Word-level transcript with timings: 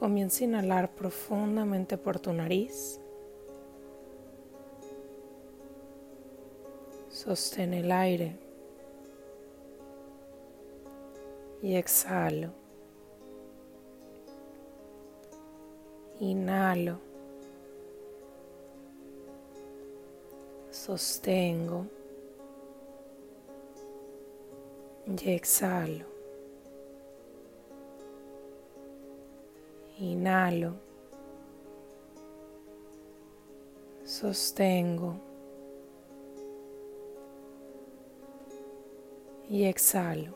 Comienza 0.00 0.44
a 0.44 0.46
inhalar 0.46 0.94
profundamente 0.94 1.98
por 1.98 2.18
tu 2.18 2.32
nariz. 2.32 2.98
Sostén 7.10 7.74
el 7.74 7.92
aire 7.92 8.34
y 11.60 11.74
exhalo. 11.76 12.48
Inhalo. 16.18 16.98
Sostengo. 20.70 21.84
Y 25.06 25.30
exhalo. 25.30 26.09
Inhalo. 30.00 30.72
Sostengo. 34.02 35.20
Y 39.50 39.64
exhalo. 39.64 40.32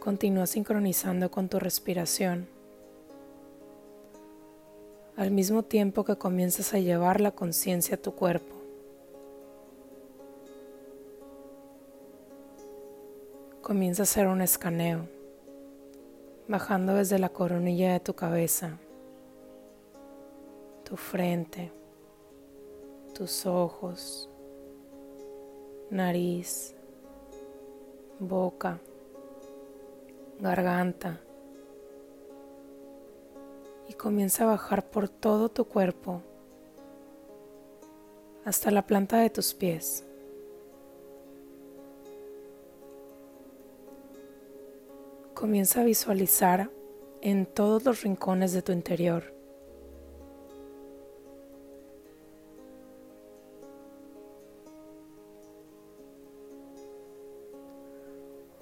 Continúa 0.00 0.46
sincronizando 0.46 1.30
con 1.30 1.48
tu 1.48 1.60
respiración. 1.60 2.48
Al 5.16 5.30
mismo 5.30 5.62
tiempo 5.62 6.04
que 6.04 6.16
comienzas 6.16 6.74
a 6.74 6.80
llevar 6.80 7.20
la 7.20 7.30
conciencia 7.30 7.94
a 7.94 8.02
tu 8.02 8.16
cuerpo. 8.16 8.63
Comienza 13.64 14.02
a 14.02 14.04
hacer 14.04 14.26
un 14.26 14.42
escaneo, 14.42 15.08
bajando 16.48 16.92
desde 16.96 17.18
la 17.18 17.30
coronilla 17.30 17.94
de 17.94 18.00
tu 18.00 18.12
cabeza, 18.12 18.76
tu 20.84 20.98
frente, 20.98 21.72
tus 23.14 23.46
ojos, 23.46 24.28
nariz, 25.88 26.74
boca 28.18 28.78
garganta 30.40 31.18
y 33.88 33.94
comienza 33.94 34.44
a 34.44 34.48
bajar 34.48 34.90
por 34.90 35.08
todo 35.08 35.48
tu 35.48 35.64
cuerpo 35.64 36.20
hasta 38.44 38.70
la 38.70 38.86
planta 38.86 39.20
de 39.20 39.30
tus 39.30 39.54
pies. 39.54 40.04
Comienza 45.34 45.80
a 45.80 45.84
visualizar 45.84 46.70
en 47.20 47.44
todos 47.44 47.84
los 47.84 48.02
rincones 48.02 48.52
de 48.52 48.62
tu 48.62 48.70
interior. 48.70 49.34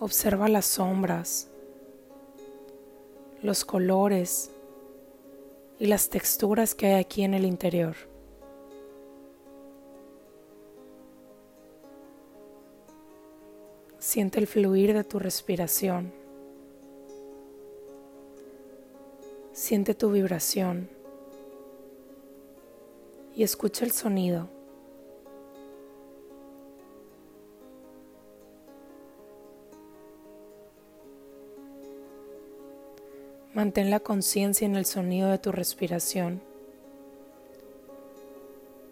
Observa 0.01 0.49
las 0.49 0.65
sombras, 0.65 1.49
los 3.43 3.65
colores 3.65 4.51
y 5.79 5.87
las 5.87 6.09
texturas 6.09 6.75
que 6.75 6.87
hay 6.87 7.01
aquí 7.01 7.23
en 7.23 7.35
el 7.35 7.45
interior. 7.45 7.95
Siente 13.99 14.41
el 14.41 14.47
fluir 14.47 14.95
de 14.95 15.05
tu 15.05 15.19
respiración. 15.19 16.22
Siente 19.63 19.95
tu 19.95 20.11
vibración 20.11 20.89
y 23.33 23.45
escucha 23.45 23.85
el 23.85 23.93
sonido. 23.93 24.49
Mantén 33.55 33.91
la 33.91 34.01
conciencia 34.01 34.67
en 34.67 34.75
el 34.75 34.85
sonido 34.85 35.31
de 35.31 35.39
tu 35.39 35.53
respiración 35.53 36.43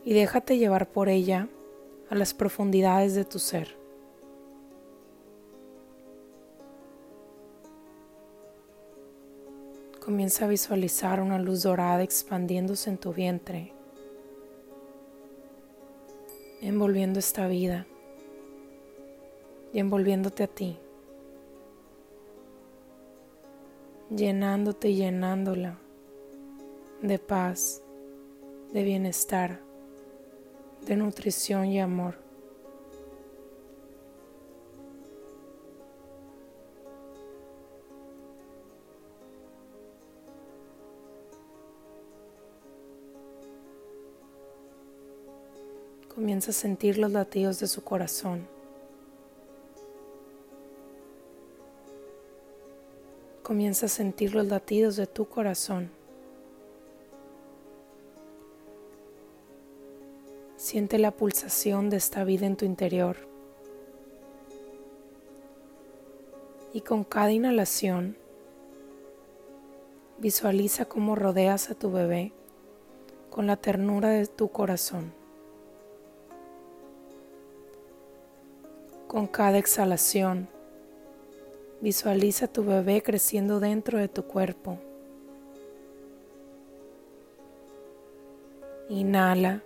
y 0.05 0.15
déjate 0.15 0.57
llevar 0.57 0.89
por 0.89 1.09
ella 1.09 1.49
a 2.11 2.15
las 2.15 2.33
profundidades 2.33 3.17
de 3.17 3.25
tu 3.25 3.41
ser. 3.41 3.80
Comienza 10.05 10.45
a 10.45 10.49
visualizar 10.49 11.21
una 11.21 11.39
luz 11.39 11.63
dorada 11.63 12.03
expandiéndose 12.03 12.91
en 12.91 12.99
tu 12.99 13.13
vientre, 13.13 13.73
envolviendo 16.63 17.19
esta 17.19 17.47
vida 17.47 17.87
y 19.73 19.79
envolviéndote 19.79 20.43
a 20.43 20.49
ti. 20.49 20.79
llenándote 24.11 24.91
y 24.91 24.97
llenándola 24.97 25.79
de 27.01 27.19
paz, 27.19 27.83
de 28.73 28.83
bienestar, 28.83 29.61
de 30.85 30.97
nutrición 30.97 31.67
y 31.67 31.81
amor. 31.81 32.20
Comienza 46.15 46.51
a 46.51 46.55
sentir 46.55 46.99
los 46.99 47.13
latidos 47.13 47.61
de 47.61 47.67
su 47.67 47.83
corazón. 47.83 48.47
comienza 53.51 53.87
a 53.87 53.89
sentir 53.89 54.33
los 54.33 54.47
latidos 54.47 54.95
de 54.95 55.09
tu 55.09 55.29
corazón. 55.29 55.91
Siente 60.57 61.01
la 61.01 61.11
pulsación 61.11 61.91
de 61.91 61.97
esta 61.97 62.23
vida 62.23 62.47
en 62.47 62.55
tu 62.55 62.65
interior. 62.65 63.17
Y 66.73 66.83
con 66.83 67.03
cada 67.03 67.33
inhalación, 67.33 68.17
visualiza 70.19 70.85
cómo 70.85 71.17
rodeas 71.17 71.71
a 71.71 71.75
tu 71.75 71.91
bebé 71.91 72.33
con 73.31 73.49
la 73.49 73.57
ternura 73.57 74.11
de 74.11 74.29
tu 74.29 74.53
corazón. 74.53 75.20
Con 79.11 79.27
cada 79.27 79.59
exhalación, 79.59 80.47
Visualiza 81.81 82.47
tu 82.47 82.63
bebé 82.63 83.03
creciendo 83.03 83.59
dentro 83.59 83.99
de 83.99 84.07
tu 84.07 84.23
cuerpo. 84.23 84.79
Inhala 88.89 89.65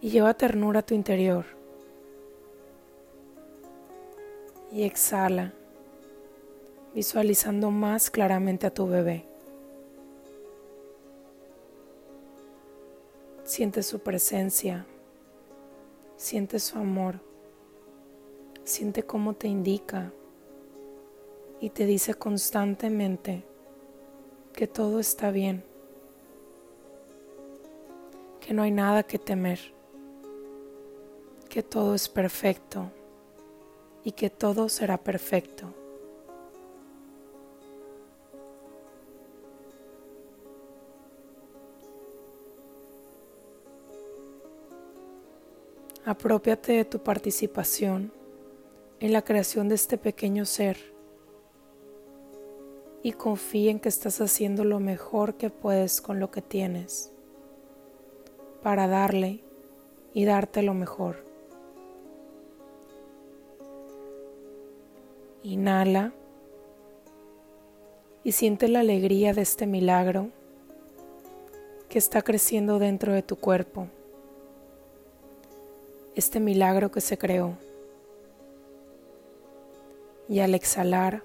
y 0.00 0.08
lleva 0.08 0.32
ternura 0.32 0.80
a 0.80 0.82
tu 0.86 0.94
interior. 0.94 1.44
Y 4.72 4.84
exhala, 4.84 5.52
visualizando 6.94 7.70
más 7.70 8.08
claramente 8.08 8.66
a 8.68 8.70
tu 8.72 8.86
bebé. 8.86 9.24
Siente 13.44 13.82
su 13.82 13.98
presencia, 13.98 14.86
siente 16.16 16.58
su 16.58 16.78
amor. 16.78 17.20
Siente 18.64 19.04
cómo 19.04 19.34
te 19.34 19.48
indica 19.48 20.12
y 21.60 21.70
te 21.70 21.86
dice 21.86 22.14
constantemente 22.14 23.44
que 24.52 24.66
todo 24.66 24.98
está 24.98 25.30
bien, 25.30 25.62
que 28.40 28.54
no 28.54 28.62
hay 28.62 28.70
nada 28.70 29.02
que 29.02 29.18
temer, 29.18 29.60
que 31.48 31.62
todo 31.62 31.94
es 31.94 32.08
perfecto 32.08 32.90
y 34.02 34.12
que 34.12 34.30
todo 34.30 34.68
será 34.68 34.98
perfecto. 34.98 35.85
Apropiate 46.08 46.72
de 46.72 46.84
tu 46.84 47.00
participación 47.00 48.12
en 49.00 49.12
la 49.12 49.22
creación 49.22 49.68
de 49.68 49.74
este 49.74 49.98
pequeño 49.98 50.44
ser 50.44 50.76
y 53.02 53.10
confía 53.10 53.72
en 53.72 53.80
que 53.80 53.88
estás 53.88 54.20
haciendo 54.20 54.62
lo 54.62 54.78
mejor 54.78 55.34
que 55.34 55.50
puedes 55.50 56.00
con 56.00 56.20
lo 56.20 56.30
que 56.30 56.42
tienes 56.42 57.10
para 58.62 58.86
darle 58.86 59.40
y 60.14 60.24
darte 60.26 60.62
lo 60.62 60.74
mejor. 60.74 61.24
Inhala 65.42 66.12
y 68.22 68.30
siente 68.30 68.68
la 68.68 68.78
alegría 68.78 69.34
de 69.34 69.42
este 69.42 69.66
milagro 69.66 70.28
que 71.88 71.98
está 71.98 72.22
creciendo 72.22 72.78
dentro 72.78 73.12
de 73.12 73.22
tu 73.22 73.34
cuerpo. 73.34 73.88
Este 76.16 76.40
milagro 76.40 76.90
que 76.90 77.02
se 77.02 77.18
creó. 77.18 77.58
Y 80.30 80.40
al 80.40 80.54
exhalar, 80.54 81.22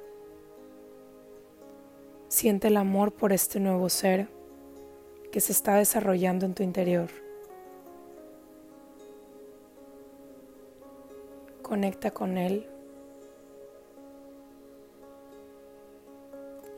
siente 2.28 2.68
el 2.68 2.76
amor 2.76 3.14
por 3.14 3.32
este 3.32 3.62
nuevo 3.62 3.88
ser 3.88 4.28
que 5.32 5.40
se 5.40 5.54
está 5.54 5.76
desarrollando 5.76 6.46
en 6.46 6.54
tu 6.54 6.64
interior. 6.64 7.10
Conecta 11.62 12.12
con 12.12 12.38
él 12.38 12.68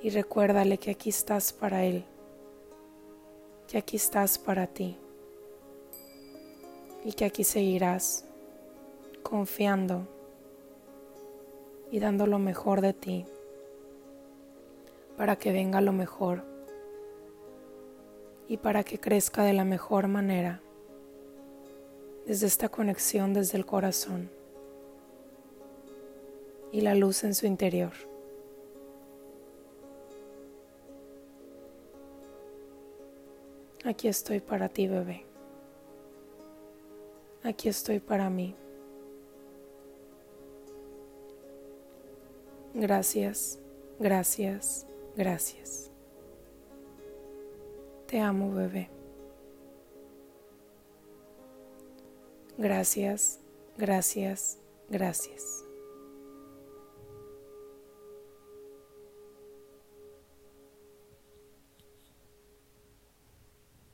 y 0.03 0.11
recuérdale 0.11 0.77
que 0.77 0.91
aquí 0.91 1.09
estás 1.09 1.51
para 1.51 1.83
él, 1.83 2.05
que 3.67 3.79
aquí 3.79 3.95
estás 3.95 4.37
para 4.37 4.67
ti 4.67 4.99
y 7.03 7.13
que 7.13 7.25
aquí 7.25 7.43
seguirás 7.43 8.25
confiando 9.21 10.07
y 11.91 11.99
dando 11.99 12.27
lo 12.27 12.39
mejor 12.39 12.81
de 12.81 12.93
ti 12.93 13.25
para 15.17 15.35
que 15.35 15.51
venga 15.51 15.81
lo 15.81 15.93
mejor 15.93 16.43
y 18.47 18.57
para 18.57 18.83
que 18.83 18.99
crezca 18.99 19.43
de 19.43 19.53
la 19.53 19.65
mejor 19.65 20.07
manera 20.07 20.61
desde 22.25 22.47
esta 22.47 22.69
conexión 22.69 23.33
desde 23.33 23.57
el 23.57 23.65
corazón 23.65 24.29
y 26.71 26.81
la 26.81 26.95
luz 26.95 27.23
en 27.23 27.35
su 27.35 27.45
interior. 27.45 27.93
Aquí 33.85 34.07
estoy 34.07 34.39
para 34.39 34.69
ti, 34.69 34.87
bebé. 34.87 35.32
Aquí 37.43 37.67
estoy 37.67 37.99
para 37.99 38.29
mí. 38.29 38.55
Gracias, 42.73 43.59
gracias, 43.99 44.87
gracias. 45.15 45.91
Te 48.07 48.19
amo, 48.19 48.53
bebé. 48.53 48.89
Gracias, 52.57 53.39
gracias, 53.77 54.59
gracias. 54.89 55.62